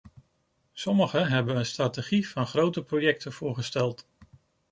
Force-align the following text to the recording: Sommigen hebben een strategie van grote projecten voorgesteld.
Sommigen 0.73 1.27
hebben 1.27 1.55
een 1.57 1.65
strategie 1.65 2.29
van 2.29 2.45
grote 2.47 2.83
projecten 2.83 3.31
voorgesteld. 3.33 4.07